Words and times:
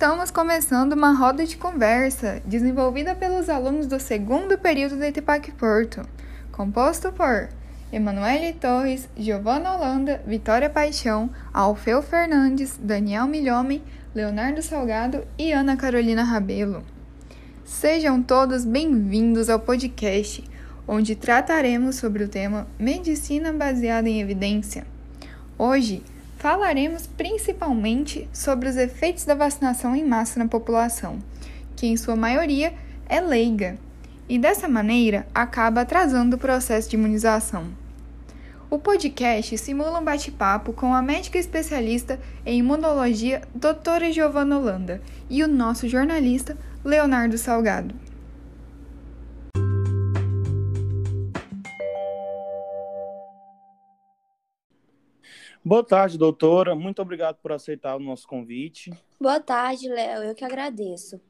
Estamos 0.00 0.30
começando 0.30 0.94
uma 0.94 1.12
roda 1.12 1.44
de 1.44 1.58
conversa 1.58 2.40
desenvolvida 2.46 3.14
pelos 3.14 3.50
alunos 3.50 3.86
do 3.86 4.00
segundo 4.00 4.56
período 4.56 4.96
do 4.96 5.04
Itipac 5.04 5.52
Porto, 5.52 6.00
composto 6.50 7.12
por 7.12 7.50
Emanuele 7.92 8.54
Torres, 8.54 9.10
Giovanna 9.14 9.74
Holanda, 9.74 10.22
Vitória 10.26 10.70
Paixão, 10.70 11.28
Alfeu 11.52 12.00
Fernandes, 12.00 12.80
Daniel 12.82 13.26
Milhomem, 13.26 13.82
Leonardo 14.14 14.62
Salgado 14.62 15.22
e 15.38 15.52
Ana 15.52 15.76
Carolina 15.76 16.24
Rabelo. 16.24 16.82
Sejam 17.62 18.22
todos 18.22 18.64
bem-vindos 18.64 19.50
ao 19.50 19.60
podcast, 19.60 20.42
onde 20.88 21.14
trataremos 21.14 21.96
sobre 21.96 22.24
o 22.24 22.28
tema 22.28 22.66
Medicina 22.78 23.52
baseada 23.52 24.08
em 24.08 24.18
evidência. 24.18 24.86
Hoje, 25.58 26.02
falaremos 26.40 27.06
principalmente 27.06 28.26
sobre 28.32 28.66
os 28.66 28.76
efeitos 28.76 29.26
da 29.26 29.34
vacinação 29.34 29.94
em 29.94 30.02
massa 30.02 30.38
na 30.38 30.48
população, 30.48 31.18
que 31.76 31.86
em 31.86 31.98
sua 31.98 32.16
maioria 32.16 32.72
é 33.06 33.20
leiga, 33.20 33.76
e 34.26 34.38
dessa 34.38 34.66
maneira 34.66 35.26
acaba 35.34 35.82
atrasando 35.82 36.36
o 36.36 36.38
processo 36.38 36.88
de 36.88 36.96
imunização. 36.96 37.66
O 38.70 38.78
podcast 38.78 39.58
simula 39.58 40.00
um 40.00 40.04
bate-papo 40.04 40.72
com 40.72 40.94
a 40.94 41.02
médica 41.02 41.36
especialista 41.36 42.18
em 42.46 42.60
imunologia, 42.60 43.42
doutora 43.54 44.10
Giovanna 44.10 44.56
Holanda, 44.56 45.02
e 45.28 45.44
o 45.44 45.48
nosso 45.48 45.86
jornalista, 45.88 46.56
Leonardo 46.82 47.36
Salgado. 47.36 47.94
Boa 55.62 55.84
tarde, 55.84 56.16
doutora. 56.16 56.74
Muito 56.74 57.02
obrigado 57.02 57.36
por 57.36 57.52
aceitar 57.52 57.94
o 57.94 58.00
nosso 58.00 58.26
convite. 58.26 58.90
Boa 59.20 59.38
tarde, 59.38 59.90
Léo. 59.90 60.22
Eu 60.22 60.34
que 60.34 60.42
agradeço. 60.42 61.20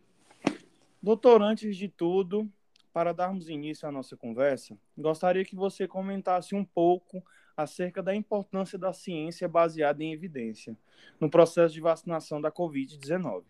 Doutor, 1.03 1.42
antes 1.42 1.77
de 1.77 1.89
tudo, 1.89 2.48
para 2.92 3.12
darmos 3.12 3.48
início 3.48 3.89
à 3.89 3.91
nossa 3.91 4.17
conversa, 4.17 4.78
gostaria 4.97 5.45
que 5.45 5.56
você 5.56 5.89
comentasse 5.89 6.55
um 6.55 6.64
pouco 6.64 7.25
acerca 7.56 8.00
da 8.00 8.14
importância 8.14 8.78
da 8.78 8.92
ciência 8.92 9.48
baseada 9.48 10.03
em 10.05 10.12
evidência 10.12 10.77
no 11.19 11.28
processo 11.28 11.75
de 11.75 11.81
vacinação 11.81 12.41
da 12.41 12.53
Covid-19, 12.53 13.42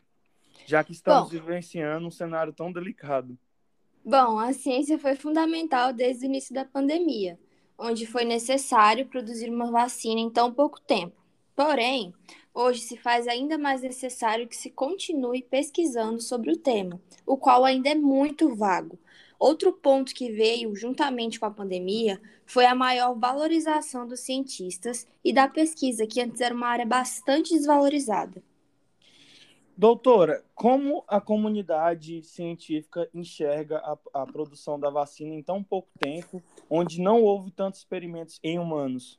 já 0.65 0.83
que 0.83 0.93
estamos 0.93 1.25
bom, 1.25 1.29
vivenciando 1.29 2.07
um 2.07 2.11
cenário 2.11 2.55
tão 2.55 2.73
delicado. 2.73 3.39
Bom, 4.03 4.39
a 4.39 4.55
ciência 4.55 4.99
foi 4.99 5.15
fundamental 5.15 5.93
desde 5.93 6.25
o 6.25 6.27
início 6.27 6.55
da 6.55 6.65
pandemia 6.65 7.39
onde 7.81 8.07
foi 8.07 8.25
necessário 8.27 9.07
produzir 9.07 9.49
uma 9.49 9.71
vacina 9.71 10.21
em 10.21 10.29
tão 10.29 10.53
pouco 10.53 10.79
tempo. 10.83 11.17
Porém, 11.57 12.13
hoje 12.55 12.81
se 12.81 12.97
faz 12.97 13.27
ainda 13.27 13.57
mais 13.57 13.81
necessário 13.81 14.47
que 14.47 14.57
se 14.57 14.71
continue 14.71 15.43
pesquisando 15.43 16.21
sobre 16.21 16.53
o 16.53 16.57
tema, 16.57 17.01
o 17.27 17.39
qual 17.39 17.65
ainda 17.65 17.89
é 17.89 17.95
muito 17.95 18.55
vago. 18.55 18.99
Outro 19.39 19.73
ponto 19.73 20.15
que 20.15 20.31
veio 20.31 20.77
juntamente 20.77 21.41
com 21.41 21.47
a 21.47 21.51
pandemia 21.51 22.21
foi 22.45 22.67
a 22.67 22.75
maior 22.75 23.15
valorização 23.15 24.07
dos 24.07 24.21
cientistas 24.21 25.09
e 25.25 25.33
da 25.33 25.49
pesquisa, 25.49 26.07
que 26.07 26.21
antes 26.21 26.43
era 26.43 26.55
uma 26.55 26.69
área 26.69 26.85
bastante 26.85 27.55
desvalorizada. 27.55 28.43
Doutora, 29.81 30.45
como 30.55 31.03
a 31.09 31.23
comunidade 31.23 32.23
científica 32.23 33.09
enxerga 33.15 33.79
a, 33.79 34.21
a, 34.21 34.27
produção 34.27 34.79
da 34.79 34.91
vacina 34.91 35.35
em 35.35 35.43
tão 35.43 35.63
pouco 35.63 35.89
tempo, 35.99 36.43
onde 36.69 37.01
não 37.01 37.23
houve 37.23 37.51
tantos 37.51 37.81
experimentos 37.81 38.39
em 38.45 38.59
humanos? 38.59 39.19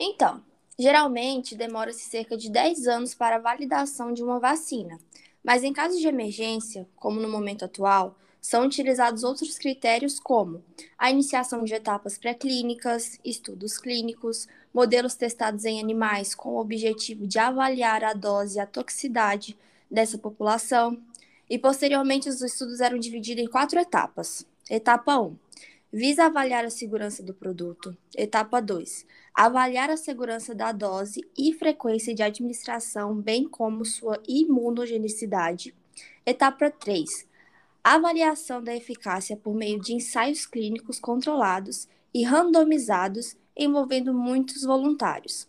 Então, 0.00 0.42
geralmente 0.78 1.54
demora-se 1.54 2.00
cerca 2.00 2.34
de 2.34 2.50
10 2.50 2.86
anos 2.86 3.14
para 3.14 3.36
a 3.36 3.38
validação 3.38 4.10
de 4.14 4.22
uma 4.22 4.40
vacina, 4.40 4.98
mas 5.44 5.62
em 5.62 5.70
casos 5.74 6.00
de 6.00 6.08
emergência, 6.08 6.88
como 6.96 7.20
no 7.20 7.28
momento 7.28 7.66
atual, 7.66 8.16
são 8.40 8.64
utilizados 8.64 9.22
outros 9.22 9.58
critérios 9.58 10.18
como 10.18 10.64
a 10.96 11.10
iniciação 11.10 11.62
de 11.62 11.74
etapas 11.74 12.16
pré-clínicas, 12.16 13.18
estudos 13.22 13.76
clínicos, 13.76 14.48
modelos 14.72 15.14
testados 15.14 15.66
em 15.66 15.78
animais 15.78 16.34
com 16.34 16.54
o 16.54 16.58
objetivo 16.58 17.26
de 17.26 17.38
avaliar 17.38 18.02
a 18.02 18.14
dose 18.14 18.56
e 18.56 18.60
a 18.60 18.66
toxicidade 18.66 19.54
dessa 19.94 20.18
população. 20.18 21.00
E 21.48 21.58
posteriormente 21.58 22.28
os 22.28 22.42
estudos 22.42 22.80
eram 22.80 22.98
divididos 22.98 23.44
em 23.44 23.48
quatro 23.48 23.78
etapas. 23.78 24.44
Etapa 24.68 25.18
1. 25.18 25.36
Visa 25.92 26.24
avaliar 26.24 26.64
a 26.64 26.70
segurança 26.70 27.22
do 27.22 27.32
produto. 27.32 27.96
Etapa 28.16 28.60
2. 28.60 29.06
Avaliar 29.32 29.90
a 29.90 29.96
segurança 29.96 30.54
da 30.54 30.72
dose 30.72 31.20
e 31.38 31.52
frequência 31.52 32.12
de 32.12 32.22
administração, 32.22 33.14
bem 33.14 33.46
como 33.48 33.84
sua 33.84 34.20
imunogenicidade. 34.26 35.72
Etapa 36.26 36.70
3. 36.70 37.28
Avaliação 37.84 38.62
da 38.62 38.74
eficácia 38.74 39.36
por 39.36 39.54
meio 39.54 39.78
de 39.78 39.92
ensaios 39.92 40.46
clínicos 40.46 40.98
controlados 40.98 41.86
e 42.12 42.24
randomizados 42.24 43.36
envolvendo 43.56 44.12
muitos 44.12 44.62
voluntários. 44.62 45.46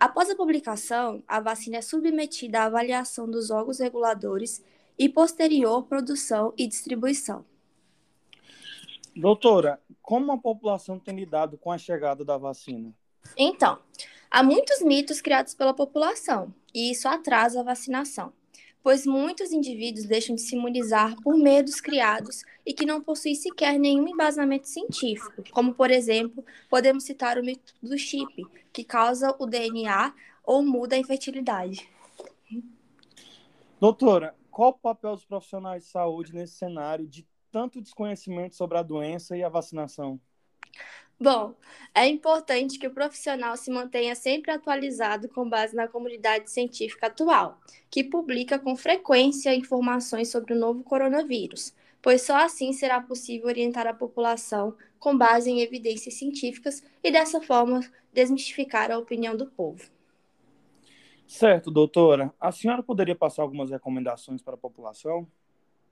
Após 0.00 0.30
a 0.30 0.34
publicação, 0.34 1.22
a 1.28 1.40
vacina 1.40 1.76
é 1.76 1.82
submetida 1.82 2.60
à 2.60 2.64
avaliação 2.64 3.30
dos 3.30 3.50
órgãos 3.50 3.80
reguladores 3.80 4.64
e 4.98 5.10
posterior 5.10 5.82
produção 5.82 6.54
e 6.56 6.66
distribuição. 6.66 7.44
Doutora, 9.14 9.78
como 10.00 10.32
a 10.32 10.38
população 10.38 10.98
tem 10.98 11.14
lidado 11.14 11.58
com 11.58 11.70
a 11.70 11.76
chegada 11.76 12.24
da 12.24 12.38
vacina? 12.38 12.94
Então, 13.36 13.78
há 14.30 14.42
muitos 14.42 14.80
mitos 14.80 15.20
criados 15.20 15.54
pela 15.54 15.74
população 15.74 16.54
e 16.74 16.90
isso 16.90 17.06
atrasa 17.06 17.60
a 17.60 17.64
vacinação 17.64 18.32
pois 18.82 19.06
muitos 19.06 19.52
indivíduos 19.52 20.06
deixam 20.06 20.34
de 20.34 20.42
se 20.42 20.56
imunizar 20.56 21.14
por 21.22 21.36
medos 21.36 21.80
criados 21.80 22.42
e 22.64 22.72
que 22.72 22.86
não 22.86 23.02
possuem 23.02 23.34
sequer 23.34 23.78
nenhum 23.78 24.08
embasamento 24.08 24.68
científico, 24.68 25.42
como, 25.50 25.74
por 25.74 25.90
exemplo, 25.90 26.44
podemos 26.68 27.04
citar 27.04 27.38
o 27.38 27.44
mito 27.44 27.74
do 27.82 27.98
chip, 27.98 28.46
que 28.72 28.84
causa 28.84 29.34
o 29.38 29.46
DNA 29.46 30.14
ou 30.44 30.62
muda 30.62 30.96
a 30.96 30.98
infertilidade. 30.98 31.88
Doutora, 33.80 34.34
qual 34.50 34.70
o 34.70 34.78
papel 34.78 35.14
dos 35.14 35.24
profissionais 35.24 35.84
de 35.84 35.90
saúde 35.90 36.34
nesse 36.34 36.54
cenário 36.54 37.06
de 37.06 37.26
tanto 37.50 37.80
desconhecimento 37.80 38.54
sobre 38.54 38.78
a 38.78 38.82
doença 38.82 39.36
e 39.36 39.42
a 39.42 39.48
vacinação? 39.48 40.20
Bom, 41.22 41.54
é 41.94 42.08
importante 42.08 42.78
que 42.78 42.86
o 42.86 42.94
profissional 42.94 43.54
se 43.54 43.70
mantenha 43.70 44.14
sempre 44.14 44.50
atualizado 44.50 45.28
com 45.28 45.46
base 45.46 45.76
na 45.76 45.86
comunidade 45.86 46.50
científica 46.50 47.08
atual, 47.08 47.58
que 47.90 48.02
publica 48.02 48.58
com 48.58 48.74
frequência 48.74 49.54
informações 49.54 50.30
sobre 50.30 50.54
o 50.54 50.58
novo 50.58 50.82
coronavírus, 50.82 51.74
pois 52.00 52.22
só 52.22 52.36
assim 52.36 52.72
será 52.72 53.02
possível 53.02 53.48
orientar 53.48 53.86
a 53.86 53.92
população 53.92 54.74
com 54.98 55.14
base 55.14 55.50
em 55.50 55.60
evidências 55.60 56.14
científicas 56.14 56.82
e 57.04 57.10
dessa 57.10 57.38
forma 57.42 57.80
desmistificar 58.14 58.90
a 58.90 58.98
opinião 58.98 59.36
do 59.36 59.44
povo. 59.44 59.90
Certo, 61.26 61.70
doutora. 61.70 62.32
A 62.40 62.50
senhora 62.50 62.82
poderia 62.82 63.14
passar 63.14 63.42
algumas 63.42 63.68
recomendações 63.68 64.40
para 64.40 64.54
a 64.54 64.58
população? 64.58 65.28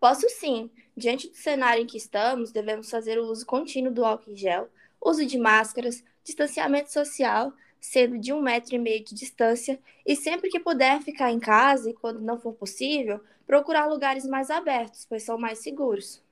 Posso 0.01 0.27
sim. 0.31 0.71
Diante 0.97 1.29
do 1.29 1.37
cenário 1.37 1.83
em 1.83 1.87
que 1.87 1.99
estamos, 1.99 2.51
devemos 2.51 2.89
fazer 2.89 3.19
o 3.19 3.27
uso 3.27 3.45
contínuo 3.45 3.93
do 3.93 4.05
álcool 4.05 4.33
em 4.33 4.37
gel, 4.37 4.69
uso 5.01 5.25
de 5.25 5.39
máscaras, 5.39 6.03
distanciamento 6.25 6.93
social, 6.93 7.53
sendo 7.81 8.19
de 8.19 8.33
um 8.33 8.43
metro 8.43 8.75
e 8.75 8.79
meio 8.79 9.05
de 9.05 9.15
distância, 9.15 9.79
e 10.05 10.17
sempre 10.17 10.51
que 10.51 10.61
puder 10.61 11.01
ficar 11.03 11.31
em 11.31 11.39
casa 11.39 11.91
e 11.91 11.95
quando 11.95 12.21
não 12.21 12.39
for 12.39 12.53
possível, 12.53 13.21
procurar 13.47 13.87
lugares 13.87 14.27
mais 14.27 14.51
abertos, 14.51 15.07
pois 15.09 15.23
são 15.23 15.39
mais 15.39 15.61
seguros. 15.61 16.23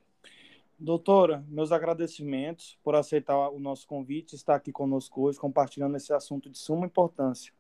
Doutora, 0.79 1.43
meus 1.49 1.73
agradecimentos 1.73 2.79
por 2.85 2.95
aceitar 2.95 3.49
o 3.49 3.59
nosso 3.59 3.87
convite 3.87 4.35
e 4.35 4.37
estar 4.37 4.57
aqui 4.57 4.71
conosco 4.71 5.23
hoje, 5.23 5.39
compartilhando 5.39 5.97
esse 5.97 6.13
assunto 6.13 6.51
de 6.51 6.59
suma 6.59 6.85
importância. 6.85 7.51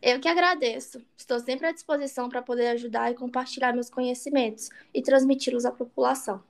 Eu 0.00 0.20
que 0.20 0.28
agradeço. 0.28 1.04
Estou 1.16 1.40
sempre 1.40 1.66
à 1.66 1.72
disposição 1.72 2.28
para 2.28 2.40
poder 2.40 2.68
ajudar 2.68 3.10
e 3.10 3.14
compartilhar 3.14 3.72
meus 3.72 3.90
conhecimentos 3.90 4.70
e 4.92 5.02
transmiti-los 5.02 5.64
à 5.64 5.72
população. 5.72 6.40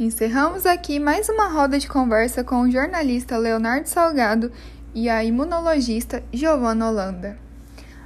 Encerramos 0.00 0.64
aqui 0.64 0.98
mais 0.98 1.28
uma 1.28 1.48
roda 1.48 1.78
de 1.78 1.86
conversa 1.86 2.42
com 2.42 2.62
o 2.62 2.70
jornalista 2.70 3.36
Leonardo 3.36 3.86
Salgado 3.86 4.50
e 4.94 5.10
a 5.10 5.22
imunologista 5.22 6.24
Giovanna 6.32 6.88
Holanda. 6.88 7.38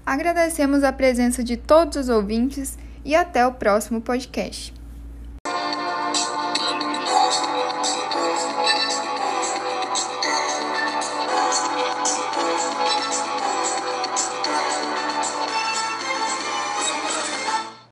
Agradecemos 0.04 0.82
a 0.82 0.92
presença 0.92 1.44
de 1.44 1.56
todos 1.56 1.96
os 1.96 2.08
ouvintes 2.08 2.76
e 3.04 3.14
até 3.14 3.46
o 3.46 3.52
próximo 3.52 4.00
podcast. 4.00 4.74